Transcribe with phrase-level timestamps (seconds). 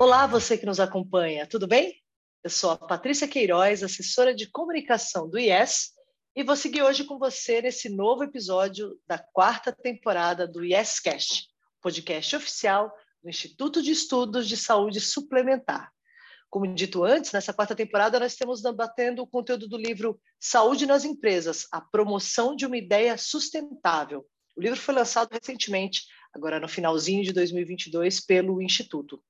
[0.00, 2.00] Olá, você que nos acompanha, tudo bem?
[2.44, 5.90] Eu sou a Patrícia Queiroz, assessora de comunicação do IES,
[6.36, 11.48] e vou seguir hoje com você nesse novo episódio da quarta temporada do IEScast,
[11.82, 15.90] podcast oficial do Instituto de Estudos de Saúde Suplementar.
[16.48, 21.04] Como dito antes, nessa quarta temporada nós estamos debatendo o conteúdo do livro Saúde nas
[21.04, 24.24] Empresas, a promoção de uma ideia sustentável.
[24.56, 26.02] O livro foi lançado recentemente
[26.34, 29.20] agora no finalzinho de 2022, pelo Instituto.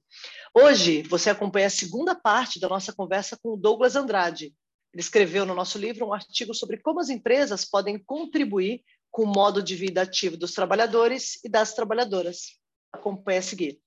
[0.53, 4.53] Hoje, você acompanha a segunda parte da nossa conversa com o Douglas Andrade.
[4.93, 9.27] Ele escreveu no nosso livro um artigo sobre como as empresas podem contribuir com o
[9.27, 12.59] modo de vida ativo dos trabalhadores e das trabalhadoras.
[12.93, 13.81] Acompanhe a seguir.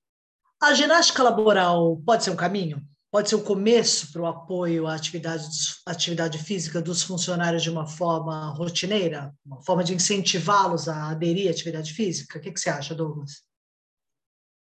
[0.61, 2.81] A ginástica laboral pode ser um caminho?
[3.13, 5.45] Pode ser o começo para o apoio à atividade,
[5.85, 11.51] atividade física dos funcionários de uma forma rotineira, uma forma de incentivá-los a aderir à
[11.51, 12.39] atividade física?
[12.39, 13.43] O que, que você acha, Douglas?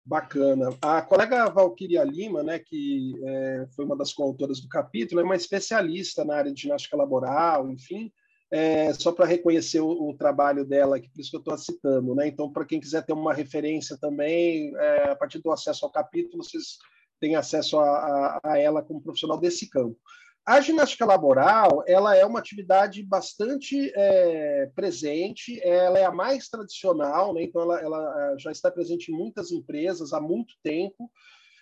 [0.06, 0.78] Bacana.
[0.82, 5.38] A colega Valquíria Lima, né, que é, foi uma das coautoras do capítulo, é uma
[5.38, 8.12] especialista na área de ginástica laboral, enfim,
[8.52, 12.14] é, só para reconhecer o, o, trabalho dela, que por isso que eu estou citando.
[12.14, 12.28] Né?
[12.28, 16.44] Então, para quem quiser ter uma referência também, é, a partir do acesso ao capítulo,
[16.44, 16.78] vocês
[17.20, 19.98] tem acesso a, a, a ela como profissional desse campo.
[20.46, 27.34] A ginástica laboral ela é uma atividade bastante é, presente, ela é a mais tradicional,
[27.34, 27.42] né?
[27.42, 31.10] então ela, ela, é, já está presente em muitas empresas há muito tempo.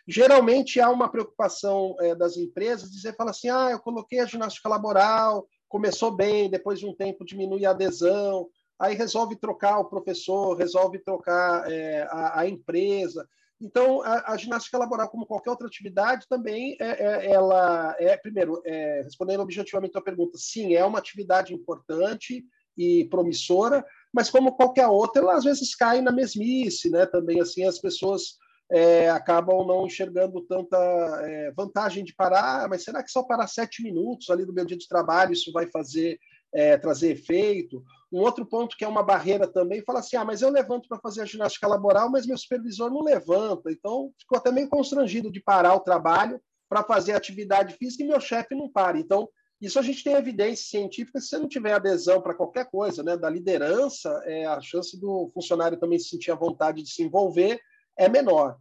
[0.05, 4.67] Geralmente há uma preocupação é, das empresas dizer, fala assim, ah, eu coloquei a ginástica
[4.67, 10.57] laboral, começou bem, depois de um tempo diminui a adesão, aí resolve trocar o professor,
[10.57, 13.25] resolve trocar é, a, a empresa.
[13.63, 18.61] Então, a, a, ginástica laboral, como qualquer outra atividade, também é, é, ela é, primeiro,
[18.65, 22.45] é, respondendo objetivamente a pergunta, sim, é uma atividade importante
[22.77, 27.05] e promissora, mas como qualquer outra, ela às vezes cai na mesmice, né?
[27.05, 28.37] Também assim as pessoas
[28.69, 30.77] é, acabam não enxergando tanta
[31.23, 34.77] é, vantagem de parar, mas será que só parar sete minutos ali do meu dia
[34.77, 36.19] de trabalho isso vai fazer
[36.53, 37.83] é, trazer efeito.
[38.11, 40.99] Um outro ponto que é uma barreira também, fala assim, ah, mas eu levanto para
[40.99, 43.71] fazer a ginástica laboral, mas meu supervisor não levanta.
[43.71, 48.19] Então, ficou até meio constrangido de parar o trabalho para fazer atividade física e meu
[48.19, 48.99] chefe não para.
[48.99, 49.27] Então,
[49.59, 53.15] isso a gente tem evidência científica, se você não tiver adesão para qualquer coisa, né,
[53.15, 57.61] da liderança, é, a chance do funcionário também se sentir à vontade de se envolver
[57.97, 58.57] é menor.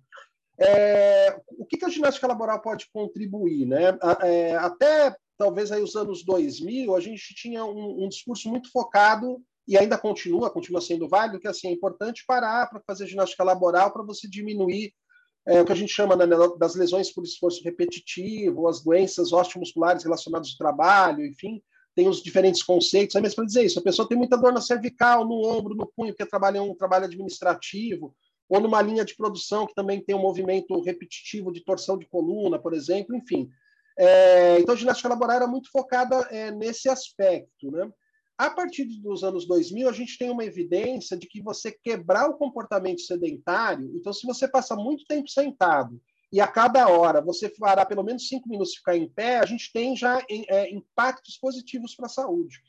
[0.61, 3.67] É, o que, que, a ginástica laboral pode contribuir?
[3.67, 3.99] Né?
[4.23, 9.43] É, até talvez aí os anos 2000, a gente tinha um, um discurso muito focado
[9.67, 13.93] e ainda continua, continua sendo válido, que assim, é importante parar para fazer ginástica laboral
[13.93, 14.93] para você diminuir
[15.45, 16.27] é, o que a gente chama né,
[16.61, 21.61] das lesões por esforço repetitivo, as doenças osteomusculares relacionadas ao trabalho, enfim,
[21.93, 23.17] tem os diferentes conceitos.
[23.17, 25.91] É mesmo para dizer isso, a pessoa tem muita dor na cervical, no ombro, no
[25.97, 28.15] punho, porque trabalha um trabalho administrativo,
[28.49, 32.61] ou numa linha de produção que também tem um movimento repetitivo de torção de coluna,
[32.61, 33.51] por exemplo, enfim.
[33.99, 37.71] É, então, a ginástica laboral era muito focada é, nesse aspecto.
[37.71, 37.91] Né?
[38.39, 42.37] A partir dos anos 2000, a gente tem uma evidência de que você quebrar o
[42.37, 46.01] comportamento sedentário, então, se você passa muito tempo sentado
[46.33, 49.71] e a cada hora você fará pelo menos cinco minutos ficar em pé, a gente
[49.71, 52.63] tem já é, impactos positivos para a saúde.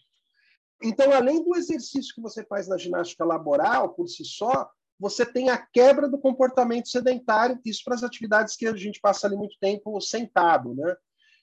[0.84, 4.70] Então, além do exercício que você faz na ginástica laboral por si só,
[5.00, 9.28] você tem a quebra do comportamento sedentário, isso para as atividades que a gente passa
[9.28, 10.96] ali muito tempo sentado, né?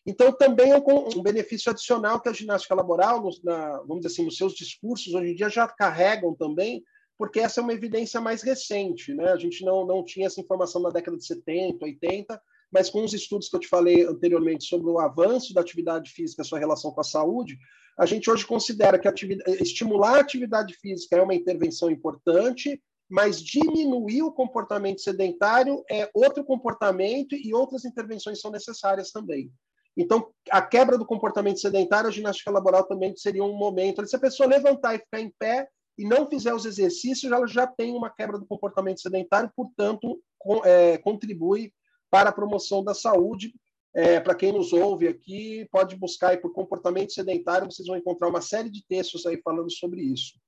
[0.06, 4.36] Então, também é um benefício adicional que a ginástica laboral, na, vamos dizer assim, nos
[4.36, 6.82] seus discursos, hoje em dia já carregam também,
[7.18, 9.12] porque essa é uma evidência mais recente.
[9.12, 9.30] Né?
[9.30, 12.40] A gente não, não tinha essa informação na década de 70, 80,
[12.72, 16.44] mas com os estudos que eu te falei anteriormente sobre o avanço da atividade física,
[16.44, 17.58] sua relação com a saúde,
[17.98, 22.80] a gente hoje considera que atividade, estimular a atividade física é uma intervenção importante,
[23.10, 29.52] mas diminuir o comportamento sedentário é outro comportamento e outras intervenções são necessárias também.
[29.96, 34.06] Então, a quebra do comportamento sedentário, a ginástica laboral também seria um momento.
[34.06, 37.66] Se a pessoa levantar e ficar em pé e não fizer os exercícios, ela já
[37.66, 41.72] tem uma quebra do comportamento sedentário, portanto, com, é, contribui
[42.10, 43.52] para a promoção da saúde,
[43.92, 48.28] É, Para quem nos ouve aqui, pode buscar aí por comportamento sedentário, vocês vão encontrar
[48.28, 50.38] uma série de textos aí falando sobre isso.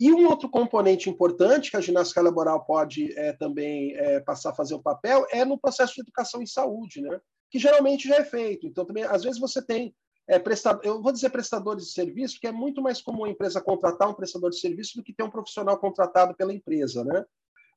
[0.00, 4.54] E um outro componente importante que a ginástica laboral pode é, também é, passar a
[4.54, 7.20] fazer o papel é no processo de educação em saúde, né?
[7.50, 8.66] Que geralmente já é feito.
[8.66, 9.94] Então, também, às vezes você tem
[10.28, 10.42] é,
[10.82, 14.14] eu vou dizer prestadores de serviço, porque é muito mais comum a empresa contratar um
[14.14, 17.02] prestador de serviço do que ter um profissional contratado pela empresa.
[17.02, 17.24] Né?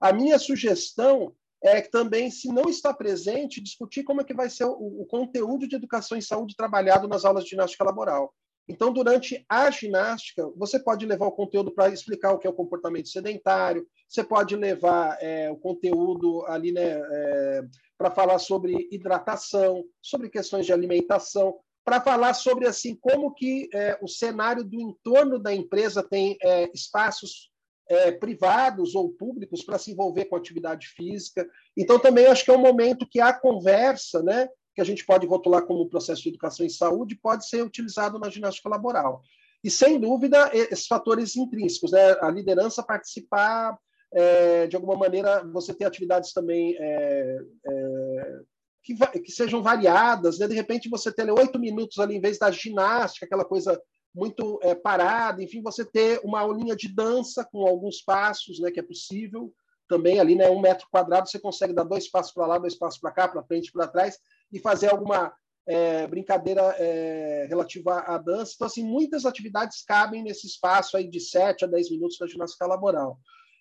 [0.02, 1.34] A minha sugestão
[1.64, 5.06] é que também, se não está presente, discutir como é que vai ser o, o
[5.06, 8.34] conteúdo de educação em saúde trabalhado nas aulas de ginástica laboral.
[8.68, 12.54] Então, durante a ginástica, você pode levar o conteúdo para explicar o que é o
[12.54, 17.64] comportamento sedentário, você pode levar é, o conteúdo ali né, é,
[18.02, 23.96] para falar sobre hidratação, sobre questões de alimentação, para falar sobre assim como que é,
[24.02, 27.52] o cenário do entorno da empresa tem é, espaços
[27.88, 31.48] é, privados ou públicos para se envolver com atividade física.
[31.78, 35.28] Então, também acho que é um momento que a conversa, né, que a gente pode
[35.28, 39.22] rotular como processo de educação em saúde, pode ser utilizado na ginástica laboral.
[39.64, 42.18] E, sem dúvida, esses fatores intrínsecos, né?
[42.20, 43.78] a liderança participar,
[44.14, 48.40] é, de alguma maneira, você ter atividades também é, é,
[48.84, 50.48] que, que, sejam variadas, né?
[50.48, 53.82] de repente você ter oito minutos ali, em vez da ginástica, aquela coisa
[54.14, 58.80] muito é, parada, enfim, você ter uma aulinha de dança com alguns passos, né, que
[58.80, 59.54] é possível,
[59.88, 63.00] também ali, né, um metro quadrado, você consegue dar dois passos para lá, dois passos
[63.00, 64.18] para cá, para frente, para trás,
[64.52, 65.34] e fazer alguma
[65.66, 68.54] é, brincadeira é, relativa à dança.
[68.56, 72.66] Então, assim, muitas atividades cabem nesse espaço aí de 7 a 10 minutos da ginástica
[72.66, 73.18] laboral.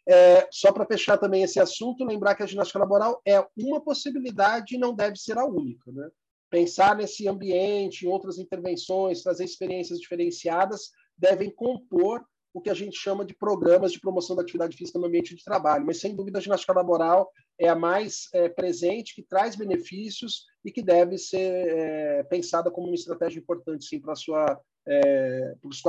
[0.09, 4.75] É, só para fechar também esse assunto, lembrar que a ginástica laboral é uma possibilidade
[4.75, 5.91] e não deve ser a única.
[5.93, 6.09] Né?
[6.51, 13.25] Pensar nesse ambiente, outras intervenções, trazer experiências diferenciadas, devem compor o que a gente chama
[13.25, 15.87] de programas de promoção da atividade física no ambiente de trabalho.
[15.87, 20.73] Mas, sem dúvida, a ginástica laboral é a mais é, presente, que traz benefícios e
[20.73, 21.39] que deve ser
[21.69, 25.81] é, pensada como uma estratégia importante, para, sua, é, para os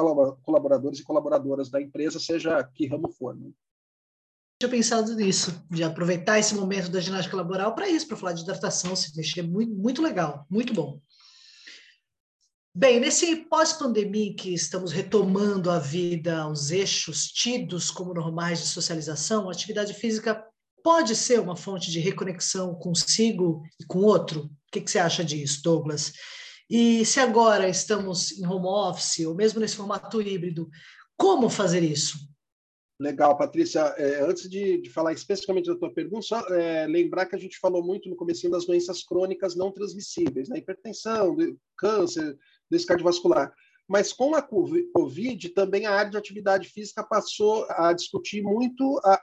[0.43, 3.35] colaboradores e colaboradoras da empresa, seja que ramo for.
[3.35, 3.49] Né?
[4.61, 8.43] Tinha pensado nisso, de aproveitar esse momento da ginástica laboral para isso, para falar de
[8.43, 11.01] hidratação, se mexer muito, muito legal, muito bom.
[12.73, 19.49] Bem, nesse pós-pandemia que estamos retomando a vida, os eixos tidos como normais de socialização,
[19.49, 20.45] a atividade física
[20.83, 24.43] pode ser uma fonte de reconexão consigo e com outro?
[24.43, 26.13] O que, que você acha disso, Douglas?
[26.69, 30.69] E se agora estamos em home office, ou mesmo nesse formato híbrido,
[31.17, 32.30] como fazer isso?
[33.01, 33.79] Legal, Patrícia.
[33.97, 37.57] É, antes de, de, falar especificamente da tua pergunta, só é, lembrar que a gente
[37.57, 40.59] falou muito no começo das doenças crônicas não transmissíveis, né?
[40.59, 41.35] hipertensão,
[41.75, 42.37] câncer,
[42.69, 43.51] doença cardiovascular.
[43.89, 49.19] Mas com a Covid, também a área de atividade física passou a discutir muito a,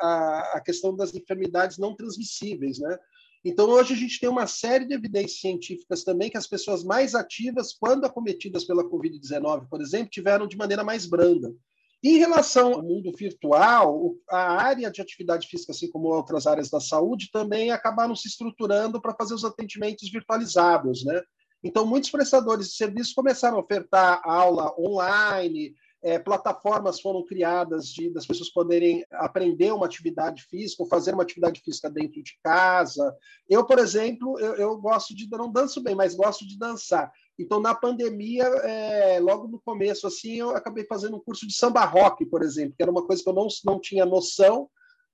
[0.00, 2.98] a, a questão das enfermidades não transmissíveis, né?
[3.44, 7.14] Então, hoje a gente tem uma série de evidências científicas também que as pessoas mais
[7.14, 11.54] ativas, quando acometidas pela Covid-19, por exemplo, tiveram de maneira mais branda.
[12.02, 16.80] Em relação ao mundo virtual, a área de atividade física, assim como outras áreas da
[16.80, 21.20] saúde, também acabaram se estruturando para fazer os atendimentos virtualizados, né?
[21.62, 28.10] Então, muitos prestadores de serviços começaram a ofertar aula online, é, plataformas foram criadas de,
[28.10, 33.14] das pessoas poderem aprender uma atividade física ou fazer uma atividade física dentro de casa.
[33.48, 37.12] Eu, por exemplo, eu, eu gosto de não danço bem, mas gosto de dançar.
[37.38, 41.84] Então, na pandemia, é, logo no começo, assim, eu acabei fazendo um curso de samba
[41.84, 44.68] rock, por exemplo, que era uma coisa que eu não, não tinha noção,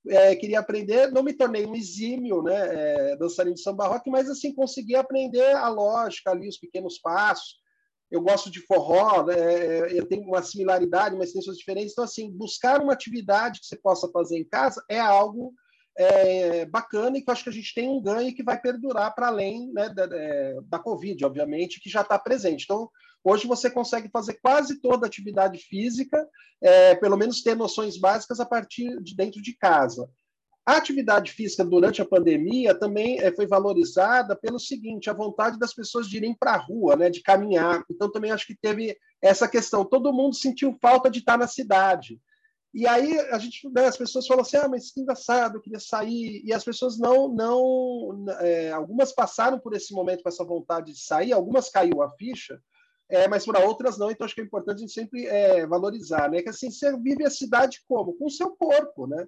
[0.09, 4.31] é, queria aprender, não me tornei um exímio, né, é, dançarino de samba rock, mas
[4.31, 7.57] assim consegui aprender a lógica ali, os pequenos passos.
[8.11, 9.35] Eu gosto de forró, né,
[9.93, 11.93] eu tenho uma similaridade, mas tem suas diferenças.
[11.93, 15.53] Então, assim, buscar uma atividade que você possa fazer em casa é algo
[15.99, 19.15] é, bacana e que eu acho que a gente tem um ganho que vai perdurar
[19.15, 20.07] para além né, da,
[20.69, 22.65] da Covid, obviamente, que já está presente.
[22.65, 22.89] Então,
[23.29, 26.25] Hoje você consegue fazer quase toda a atividade física,
[26.63, 30.09] é, pelo menos ter noções básicas a partir de dentro de casa.
[30.67, 35.73] A atividade física durante a pandemia também é, foi valorizada pelo seguinte: a vontade das
[35.73, 37.85] pessoas de irem para a rua, né, de caminhar.
[37.89, 39.85] Então, também acho que teve essa questão.
[39.85, 42.21] Todo mundo sentiu falta de estar na cidade.
[42.75, 45.79] E aí a gente, né, as pessoas falam assim, ah, mas que engraçado, eu queria
[45.79, 46.43] sair.
[46.45, 51.01] E as pessoas não, não, é, algumas passaram por esse momento com essa vontade de
[51.01, 52.61] sair, algumas caiu a ficha,
[53.09, 56.29] é, mas para outras não, então acho que é importante a gente sempre é, valorizar,
[56.29, 56.43] né?
[56.43, 58.13] Que assim, você vive a cidade como?
[58.15, 59.27] Com o seu corpo, né?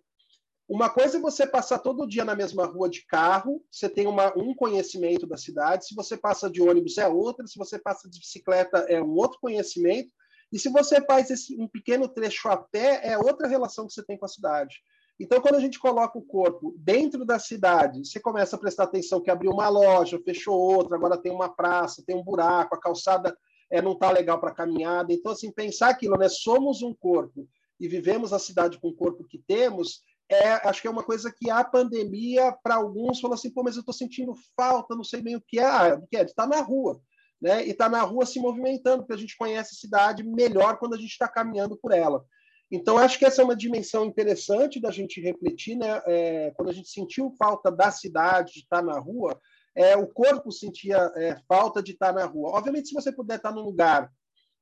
[0.68, 4.36] Uma coisa é você passar todo dia na mesma rua de carro, você tem uma,
[4.36, 8.18] um conhecimento da cidade, se você passa de ônibus é outra, se você passa de
[8.18, 10.12] bicicleta é um outro conhecimento,
[10.52, 14.04] e se você faz esse, um pequeno trecho a pé, é outra relação que você
[14.04, 14.76] tem com a cidade.
[15.18, 19.20] Então, quando a gente coloca o corpo dentro da cidade, você começa a prestar atenção
[19.20, 23.36] que abriu uma loja, fechou outra, agora tem uma praça, tem um buraco, a calçada
[23.70, 25.12] é, não está legal para caminhada.
[25.12, 26.28] Então, assim, pensar aquilo, né?
[26.28, 27.48] Somos um corpo
[27.80, 31.32] e vivemos a cidade com o corpo que temos, é, acho que é uma coisa
[31.34, 35.22] que a pandemia, para alguns, falou assim, pô, mas eu estou sentindo falta, não sei
[35.22, 37.00] bem o que é, ah, o que é, de estar tá na rua,
[37.40, 37.66] né?
[37.66, 40.94] E estar tá na rua se movimentando, porque a gente conhece a cidade melhor quando
[40.94, 42.24] a gente está caminhando por ela.
[42.70, 46.02] Então, acho que essa é uma dimensão interessante da gente refletir, né?
[46.06, 49.40] É, quando a gente sentiu falta da cidade, de estar na rua,
[49.74, 52.50] é, o corpo sentia é, falta de estar na rua.
[52.50, 54.12] Obviamente, se você puder estar num lugar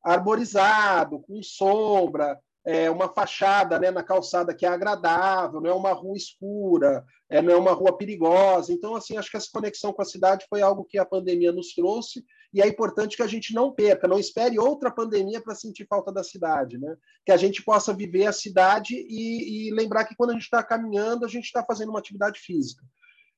[0.05, 5.93] arborizado, com sombra, é, uma fachada né, na calçada que é agradável, não é uma
[5.93, 8.73] rua escura, é, não é uma rua perigosa.
[8.73, 11.73] Então, assim, acho que essa conexão com a cidade foi algo que a pandemia nos
[11.75, 15.87] trouxe e é importante que a gente não perca, não espere outra pandemia para sentir
[15.87, 16.97] falta da cidade, né?
[17.25, 20.63] Que a gente possa viver a cidade e, e lembrar que quando a gente está
[20.63, 22.83] caminhando, a gente está fazendo uma atividade física.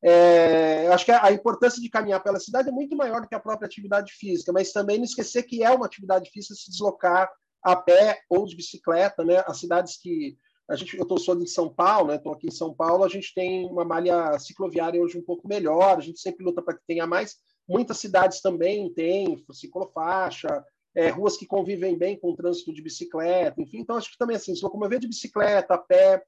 [0.02, 3.40] É, acho que a importância de caminhar pela cidade é muito maior do que a
[3.40, 7.28] própria atividade física, mas também não esquecer que é uma atividade física se deslocar
[7.62, 9.42] a pé ou de bicicleta, né?
[9.46, 10.36] As cidades que
[10.68, 12.16] a gente, eu estou só em São Paulo, né?
[12.16, 15.96] Estou aqui em São Paulo, a gente tem uma malha cicloviária hoje um pouco melhor,
[15.96, 17.36] a gente sempre luta para que tenha mais,
[17.68, 23.60] Muitas cidades também têm ciclofaixa, é, ruas que convivem bem com o trânsito de bicicleta,
[23.60, 23.80] enfim.
[23.80, 26.24] Então, acho que também, assim, se locomover de bicicleta, a pé,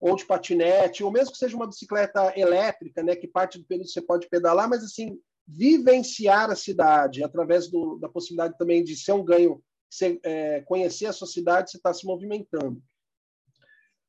[0.00, 3.88] ou de patinete, ou mesmo que seja uma bicicleta elétrica, né, que parte do período
[3.88, 9.12] você pode pedalar, mas, assim, vivenciar a cidade através do, da possibilidade também de ser
[9.12, 9.60] um ganho,
[9.90, 12.82] ser, é, conhecer a sua cidade, você está se movimentando.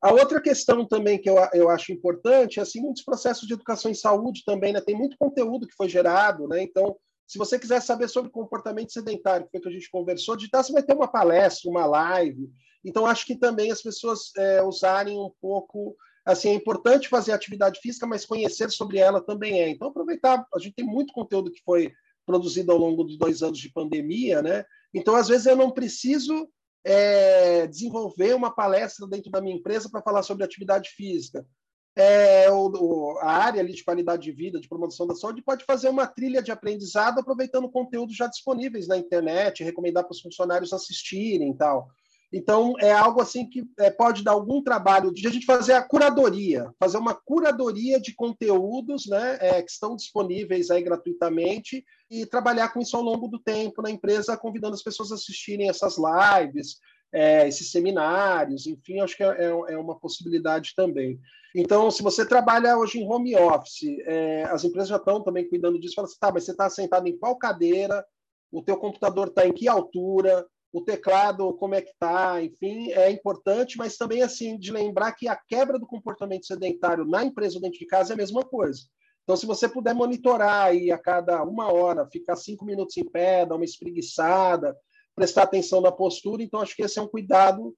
[0.02, 3.90] A outra questão também que eu, eu acho importante é assim, muitos processos de educação
[3.90, 4.80] em saúde também, né?
[4.80, 6.62] Tem muito conteúdo que foi gerado, né?
[6.62, 10.62] Então, se você quiser saber sobre comportamento sedentário, que foi que a gente conversou, digitar,
[10.62, 12.48] você vai ter uma palestra, uma live.
[12.84, 15.96] Então, acho que também as pessoas é, usarem um pouco.
[16.24, 19.68] Assim, é importante fazer atividade física, mas conhecer sobre ela também é.
[19.68, 21.92] Então, aproveitar, a gente tem muito conteúdo que foi
[22.24, 24.64] produzido ao longo de dois anos de pandemia, né?
[24.96, 26.48] Então, às vezes, eu não preciso
[26.82, 31.46] é, desenvolver uma palestra dentro da minha empresa para falar sobre atividade física.
[31.94, 35.64] É, o, o, a área ali de qualidade de vida, de promoção da saúde, pode
[35.66, 40.72] fazer uma trilha de aprendizado aproveitando conteúdos já disponíveis na internet, recomendar para os funcionários
[40.72, 41.88] assistirem e tal.
[42.32, 45.82] Então, é algo assim que é, pode dar algum trabalho de a gente fazer a
[45.82, 52.70] curadoria, fazer uma curadoria de conteúdos né, é, que estão disponíveis aí gratuitamente e trabalhar
[52.70, 56.78] com isso ao longo do tempo na empresa, convidando as pessoas a assistirem essas lives,
[57.12, 61.18] é, esses seminários, enfim, acho que é, é, é uma possibilidade também.
[61.54, 65.78] Então, se você trabalha hoje em home office, é, as empresas já estão também cuidando
[65.78, 68.04] disso, fala assim, tá, mas você está sentado em qual cadeira,
[68.52, 73.10] o teu computador está em que altura, o teclado, como é que está, enfim, é
[73.10, 77.62] importante, mas também assim de lembrar que a quebra do comportamento sedentário na empresa ou
[77.62, 78.82] dentro de casa é a mesma coisa.
[79.22, 83.46] Então, se você puder monitorar aí a cada uma hora, ficar cinco minutos em pé,
[83.46, 84.76] dar uma espreguiçada,
[85.14, 87.74] prestar atenção na postura, então acho que esse é um cuidado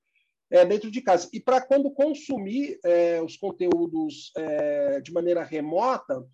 [0.51, 1.29] é, dentro de casa.
[1.33, 6.27] E para quando consumir é, os conteúdos é, de maneira remota,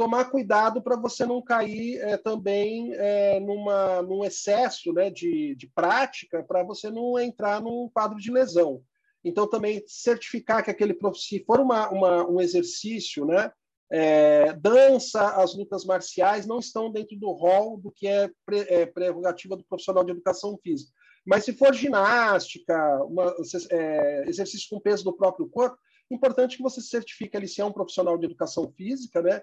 [0.00, 5.66] tomar cuidado para você não cair é, também é, numa, num excesso né, de, de
[5.66, 8.82] prática, para você não entrar num quadro de lesão.
[9.22, 13.52] Então, também certificar que aquele se for uma, uma, um exercício, né,
[13.92, 18.86] é, dança, as lutas marciais não estão dentro do rol do que é, pre, é,
[18.86, 20.90] prerrogativa do profissional de educação física.
[21.26, 23.36] Mas se for ginástica, uma,
[23.70, 25.76] é, exercício com peso do próprio corpo,
[26.10, 29.42] importante que você certifique ali se é um profissional de educação física, né?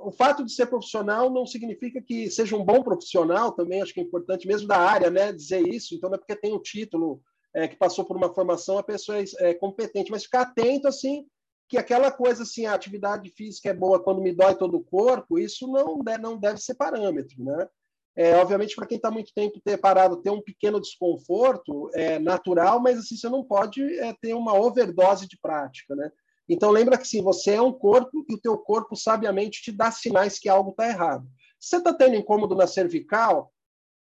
[0.00, 4.00] O fato de ser profissional não significa que seja um bom profissional, também acho que
[4.00, 5.94] é importante, mesmo da área, né, dizer isso.
[5.94, 7.20] Então, não é porque tem um título
[7.54, 11.26] é, que passou por uma formação, a pessoa é, é, competente, mas ficar atento, assim,
[11.68, 15.38] que aquela coisa, assim, a atividade física é boa quando me dói todo o corpo,
[15.38, 17.68] isso não, deve, não deve ser parâmetro, né?
[18.16, 22.80] É, obviamente, para quem está muito tempo ter parado, ter um pequeno desconforto é natural,
[22.80, 26.10] mas assim, você não pode é, ter uma overdose de prática, né?
[26.48, 29.90] Então lembra que sim, você é um corpo e o teu corpo sabiamente te dá
[29.90, 31.28] sinais que algo está errado.
[31.60, 33.52] Se você está tendo incômodo na cervical,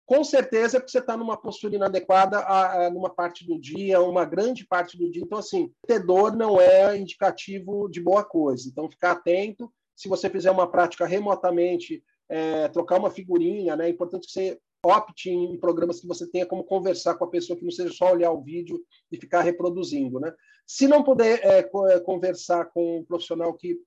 [0.07, 4.01] com certeza é porque você está numa postura inadequada a, a, numa parte do dia,
[4.01, 5.23] uma grande parte do dia.
[5.23, 8.69] Então, assim, ter dor não é indicativo de boa coisa.
[8.69, 9.73] Então, ficar atento.
[9.97, 13.87] Se você fizer uma prática remotamente, é, trocar uma figurinha, né?
[13.87, 17.59] É importante que você opte em programas que você tenha como conversar com a pessoa,
[17.59, 20.33] que não seja só olhar o vídeo e ficar reproduzindo, né?
[20.67, 23.79] Se não puder é, é, conversar com um profissional que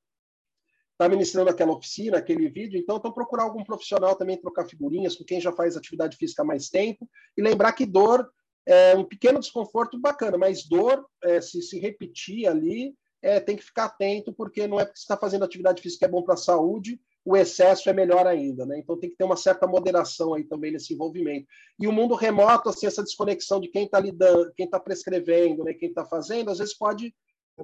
[0.92, 5.24] está ministrando aquela oficina, aquele vídeo, então, então procurar algum profissional também trocar figurinhas com
[5.24, 8.27] quem já faz atividade física há mais tempo e lembrar que dor
[8.66, 13.63] é um pequeno desconforto bacana, mas dor, é, se se repetir ali, é, tem que
[13.63, 16.34] ficar atento, porque não é porque você está fazendo atividade física que é bom para
[16.34, 18.80] a saúde, o excesso é melhor ainda, né?
[18.80, 21.46] Então tem que ter uma certa moderação aí também nesse envolvimento.
[21.78, 25.74] E o mundo remoto, assim, essa desconexão de quem está lidando, quem está prescrevendo, né,
[25.74, 27.14] quem está fazendo, às vezes pode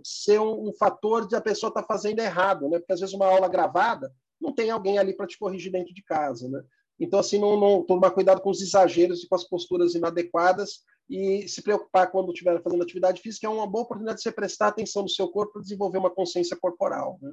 [0.04, 2.78] ser um, um fator de a pessoa estar tá fazendo errado, né?
[2.78, 6.04] Porque às vezes uma aula gravada não tem alguém ali para te corrigir dentro de
[6.04, 6.62] casa, né?
[7.00, 11.48] Então, assim, não, não tomar cuidado com os exageros e com as posturas inadequadas e
[11.48, 15.04] se preocupar quando estiver fazendo atividade física é uma boa oportunidade de você prestar atenção
[15.04, 17.32] no seu corpo para desenvolver uma consciência corporal, né?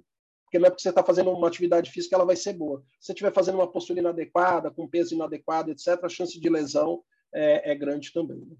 [0.50, 2.83] Porque não é porque você está fazendo uma atividade física ela vai ser boa.
[2.99, 7.04] Se você estiver fazendo uma postura inadequada, com peso inadequado, etc., a chance de lesão
[7.33, 8.38] é, é grande também.
[8.38, 8.57] Né?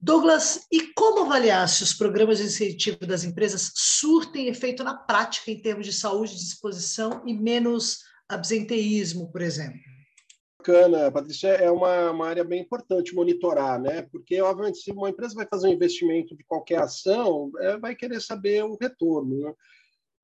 [0.00, 5.50] Douglas, e como avaliar se os programas de incentivo das empresas surtem efeito na prática
[5.50, 9.93] em termos de saúde, disposição e menos absenteísmo, por exemplo?
[10.64, 14.02] Bacana, Patrícia, é uma, uma, área bem importante monitorar, né?
[14.10, 18.20] Porque, obviamente, se uma empresa vai fazer um investimento de qualquer ação, é, vai querer
[18.20, 19.40] saber o retorno.
[19.40, 19.54] Né?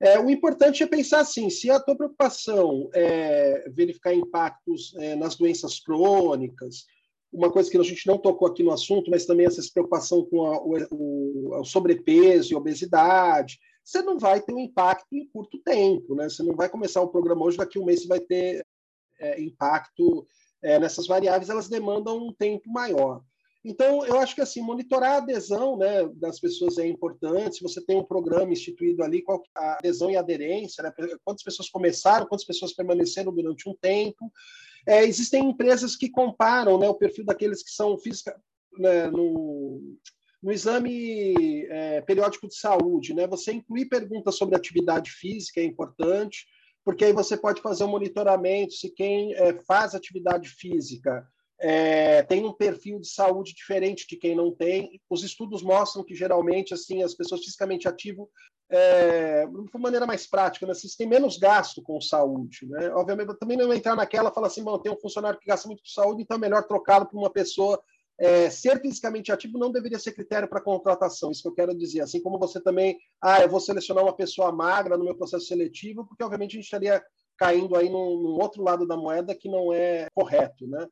[0.00, 5.36] É, o importante é pensar assim: se a tua preocupação é verificar impactos é, nas
[5.36, 6.86] doenças crônicas,
[7.30, 10.46] uma coisa que a gente não tocou aqui no assunto, mas também essa preocupação com
[10.46, 16.14] a, o, o, sobrepeso e obesidade, você não vai ter um impacto em curto tempo,
[16.14, 16.30] né?
[16.30, 18.64] Você não vai começar um programa hoje, daqui a um mês você vai ter
[19.20, 20.26] é, impacto
[20.62, 23.22] é, nessas variáveis, elas demandam um tempo maior.
[23.62, 27.56] Então, eu acho que assim, monitorar a adesão né, das pessoas é importante.
[27.56, 30.92] Se você tem um programa instituído ali, qual a adesão e aderência, né,
[31.24, 34.32] quantas pessoas começaram, quantas pessoas permaneceram durante um tempo.
[34.86, 38.34] É, existem empresas que comparam né, o perfil daqueles que são física
[38.78, 39.96] né, no,
[40.42, 43.12] no exame é, periódico de saúde.
[43.12, 46.46] Né, você incluir perguntas sobre atividade física é importante
[46.84, 51.26] porque aí você pode fazer um monitoramento se quem é, faz atividade física
[51.60, 54.98] é, tem um perfil de saúde diferente de quem não tem.
[55.10, 58.26] Os estudos mostram que geralmente assim as pessoas fisicamente ativas,
[58.70, 62.66] é, de uma maneira mais prática, né, têm menos gasto com saúde.
[62.66, 62.88] Né?
[62.94, 65.88] Obviamente, também não entrar naquela fala assim, bom, tem um funcionário que gasta muito com
[65.88, 67.80] saúde, então é melhor trocá-lo por uma pessoa
[68.20, 72.02] é, ser fisicamente ativo não deveria ser critério para contratação, isso que eu quero dizer.
[72.02, 76.06] Assim como você também, ah, eu vou selecionar uma pessoa magra no meu processo seletivo,
[76.06, 77.02] porque obviamente a gente estaria
[77.38, 80.86] caindo aí num, num outro lado da moeda que não é correto, né?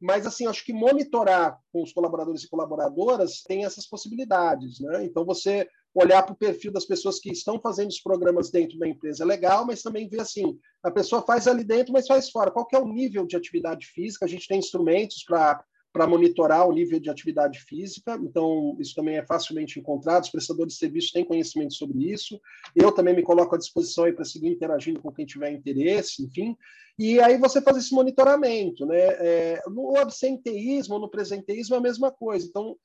[0.00, 5.04] Mas, assim, acho que monitorar com os colaboradores e colaboradoras tem essas possibilidades, né?
[5.04, 8.86] Então, você olhar para o perfil das pessoas que estão fazendo os programas dentro da
[8.86, 12.52] empresa é legal, mas também ver assim, a pessoa faz ali dentro, mas faz fora.
[12.52, 14.24] Qual é o nível de atividade física?
[14.24, 19.16] A gente tem instrumentos para para monitorar o nível de atividade física, então isso também
[19.16, 22.40] é facilmente encontrado, os prestadores de serviços têm conhecimento sobre isso,
[22.74, 26.56] eu também me coloco à disposição para seguir interagindo com quem tiver interesse, enfim,
[26.98, 28.98] e aí você faz esse monitoramento, né?
[28.98, 32.76] É, no absenteísmo, no presenteísmo é a mesma coisa, então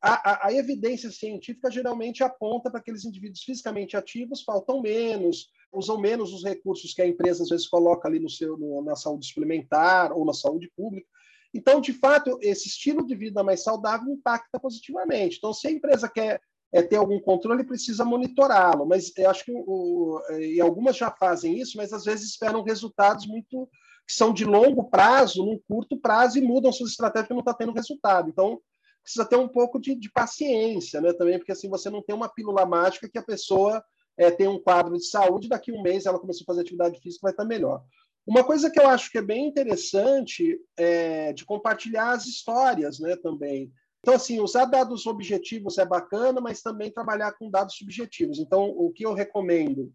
[0.00, 5.98] a, a, a evidência científica geralmente aponta para aqueles indivíduos fisicamente ativos faltam menos, usam
[5.98, 9.26] menos os recursos que a empresa às vezes coloca ali no seu, no, na saúde
[9.26, 11.06] suplementar ou na saúde pública,
[11.54, 15.36] então, de fato, esse estilo de vida mais saudável impacta positivamente.
[15.36, 16.40] Então, se a empresa quer
[16.72, 18.86] é, ter algum controle, precisa monitorá-lo.
[18.86, 23.26] Mas eu acho que o, e algumas já fazem isso, mas às vezes esperam resultados
[23.26, 23.68] muito
[24.06, 27.54] que são de longo prazo, num curto prazo, e mudam suas estratégias porque não está
[27.54, 28.28] tendo resultado.
[28.28, 28.60] Então,
[29.02, 31.12] precisa ter um pouco de, de, paciência, né?
[31.12, 33.82] Também, porque assim você não tem uma pílula mágica que a pessoa
[34.16, 37.00] é, tem um quadro de saúde, daqui a um mês ela começou a fazer atividade
[37.00, 37.82] física, vai estar melhor.
[38.26, 43.16] Uma coisa que eu acho que é bem interessante é de compartilhar as histórias, né,
[43.16, 43.72] também.
[44.00, 48.38] Então, assim, usar dados objetivos é bacana, mas também trabalhar com dados subjetivos.
[48.38, 49.92] Então, o que eu recomendo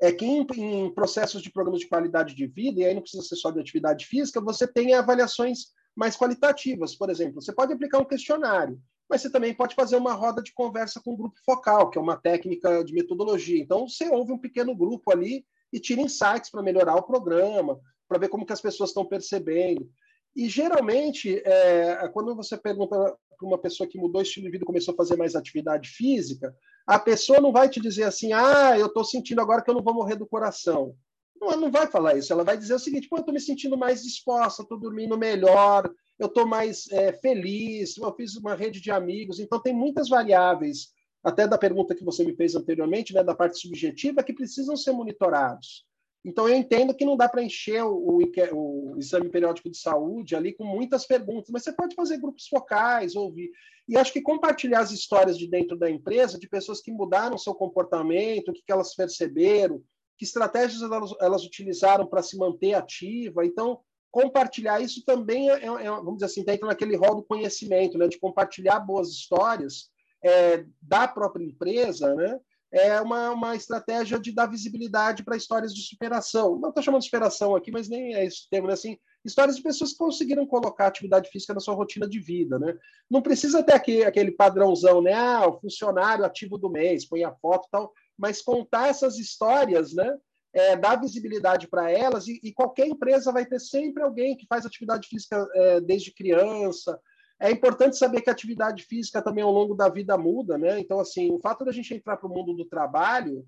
[0.00, 3.22] é que em, em processos de programas de qualidade de vida, e aí não precisa
[3.22, 6.94] ser só de atividade física, você tenha avaliações mais qualitativas.
[6.96, 10.52] Por exemplo, você pode aplicar um questionário, mas você também pode fazer uma roda de
[10.52, 13.60] conversa com o grupo focal, que é uma técnica de metodologia.
[13.60, 15.44] Então, você ouve um pequeno grupo ali
[15.74, 19.90] e tira insights para melhorar o programa, para ver como que as pessoas estão percebendo.
[20.36, 24.62] E geralmente, é, quando você pergunta para uma pessoa que mudou o estilo de vida
[24.62, 26.54] e começou a fazer mais atividade física,
[26.86, 29.82] a pessoa não vai te dizer assim, ah, eu estou sentindo agora que eu não
[29.82, 30.94] vou morrer do coração.
[31.40, 32.32] Não, ela não vai falar isso.
[32.32, 36.28] Ela vai dizer o seguinte: eu estou me sentindo mais disposta, estou dormindo melhor, eu
[36.28, 39.40] estou mais é, feliz, eu fiz uma rede de amigos.
[39.40, 40.93] Então, tem muitas variáveis
[41.24, 44.92] até da pergunta que você me fez anteriormente, né, da parte subjetiva, que precisam ser
[44.92, 45.86] monitorados.
[46.22, 50.54] Então, eu entendo que não dá para encher o, o, exame periódico de saúde ali
[50.54, 53.50] com muitas perguntas, mas você pode fazer grupos focais, ouvir.
[53.86, 57.54] E acho que compartilhar as histórias de dentro da empresa, de pessoas que mudaram seu
[57.54, 59.82] comportamento, o que, que elas perceberam,
[60.16, 63.44] que estratégias elas, elas utilizaram para se manter ativa.
[63.44, 68.08] Então, compartilhar isso também é, é, vamos dizer assim, está naquele rol do conhecimento, né,
[68.08, 69.90] de compartilhar boas histórias
[70.24, 72.40] é, da própria empresa, né?
[72.74, 76.58] é uma, uma estratégia de dar visibilidade para histórias de superação.
[76.58, 78.74] Não estou chamando de superação aqui, mas nem é esse termo, né?
[78.74, 82.76] assim, histórias de pessoas que conseguiram colocar atividade física na sua rotina de vida, né?
[83.08, 85.14] Não precisa ter aquele, padrãozão, né?
[85.14, 89.94] Ah, o funcionário ativo do mês, põe a foto e tal, mas contar essas histórias,
[89.94, 90.18] né?
[90.52, 94.64] É, dar visibilidade para elas e, e, qualquer empresa vai ter sempre alguém que faz
[94.64, 97.00] atividade física é, desde criança,
[97.40, 100.78] é importante saber que a atividade física também ao longo da vida muda, né?
[100.78, 103.44] Então, assim, o fato da gente entrar para o mundo do trabalho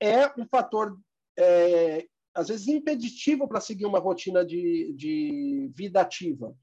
[0.00, 0.96] é um fator,
[1.38, 6.54] é, às vezes, impeditivo para seguir uma rotina de, de vida ativa,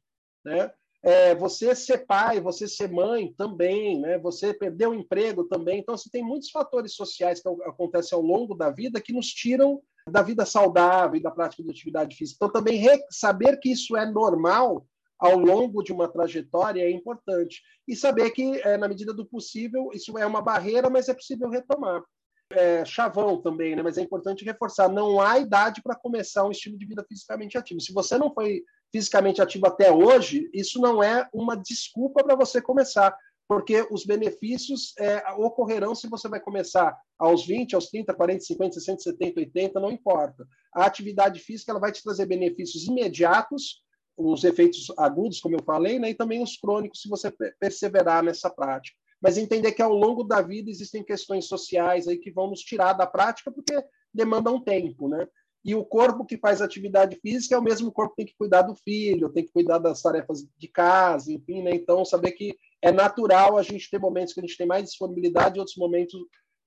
[0.43, 0.71] né?
[1.05, 4.17] É, você ser pai, você ser mãe também, né?
[4.19, 5.79] Você perder o emprego também.
[5.79, 9.81] Então, assim, tem muitos fatores sociais que acontecem ao longo da vida que nos tiram
[10.09, 12.37] da vida saudável e da prática de atividade física.
[12.37, 14.85] Então, também saber que isso é normal
[15.23, 17.61] ao longo de uma trajetória é importante.
[17.87, 21.49] E saber que, é, na medida do possível, isso é uma barreira, mas é possível
[21.49, 22.03] retomar.
[22.51, 23.81] É, chavão também, né?
[23.81, 27.79] mas é importante reforçar: não há idade para começar um estilo de vida fisicamente ativo.
[27.79, 32.61] Se você não foi fisicamente ativo até hoje, isso não é uma desculpa para você
[32.61, 38.41] começar, porque os benefícios é, ocorrerão se você vai começar aos 20, aos 30, 40,
[38.41, 40.45] 50, 60, 70, 80, não importa.
[40.75, 43.83] A atividade física ela vai te trazer benefícios imediatos
[44.17, 48.49] os efeitos agudos, como eu falei, né, e também os crônicos, se você perseverar nessa
[48.49, 48.97] prática.
[49.21, 52.93] Mas entender que ao longo da vida existem questões sociais aí que vão nos tirar
[52.93, 53.73] da prática porque
[54.13, 55.27] demandam tempo, né?
[55.63, 58.63] E o corpo que faz atividade física é o mesmo corpo que tem que cuidar
[58.63, 61.71] do filho, tem que cuidar das tarefas de casa, enfim, né?
[61.73, 65.55] Então, saber que é natural a gente ter momentos que a gente tem mais disponibilidade
[65.55, 66.19] e outros momentos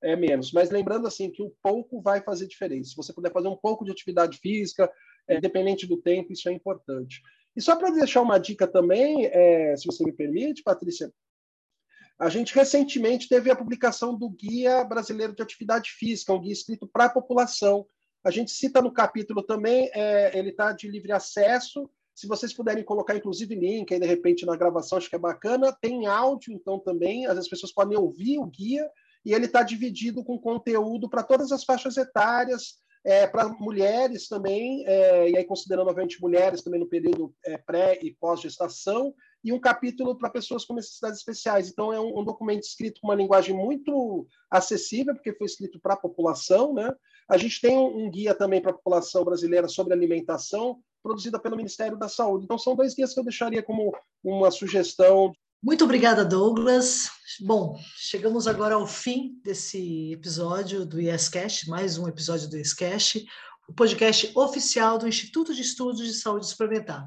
[0.03, 0.51] é menos.
[0.51, 2.91] Mas lembrando assim que o pouco vai fazer diferença.
[2.91, 4.91] Se você puder fazer um pouco de atividade física,
[5.29, 7.21] é, independente do tempo, isso é importante.
[7.57, 11.11] E só para deixar uma dica também, é, se você me permite, Patrícia,
[12.19, 16.87] a gente recentemente teve a publicação do Guia Brasileiro de Atividade Física, um guia escrito
[16.87, 17.87] para a população.
[18.25, 21.89] A gente cita no capítulo também, é, ele está de livre acesso.
[22.15, 25.77] Se vocês puderem colocar, inclusive, link aí, de repente, na gravação, acho que é bacana.
[25.81, 27.27] Tem áudio, então, também.
[27.27, 28.91] As pessoas podem ouvir o guia
[29.25, 34.85] e ele está dividido com conteúdo para todas as faixas etárias, é, para mulheres também,
[34.85, 39.15] é, e aí considerando, obviamente, mulheres também no período é, pré e pós-gestação,
[39.45, 41.69] e um capítulo para pessoas com necessidades especiais.
[41.69, 45.95] Então, é um, um, documento escrito com uma linguagem muito acessível, porque foi escrito para
[45.95, 46.75] a população.
[46.75, 46.93] Né?
[47.29, 51.57] A gente tem um, um guia também para a população brasileira sobre alimentação, produzida pelo
[51.57, 52.45] Ministério da Saúde.
[52.45, 57.11] Então, são dois guias que eu deixaria como uma sugestão muito obrigada, Douglas.
[57.41, 63.27] Bom, chegamos agora ao fim desse episódio do IESCast, mais um episódio do IESCast,
[63.69, 67.05] o podcast oficial do Instituto de Estudos de Saúde Suplementar.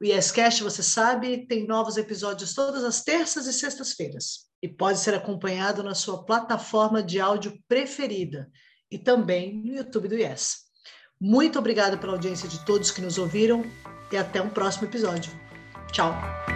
[0.00, 5.14] O IESCast, você sabe, tem novos episódios todas as terças e sextas-feiras e pode ser
[5.14, 8.50] acompanhado na sua plataforma de áudio preferida
[8.90, 10.64] e também no YouTube do IES.
[11.20, 13.64] Muito obrigada pela audiência de todos que nos ouviram
[14.10, 15.30] e até um próximo episódio.
[15.92, 16.55] Tchau!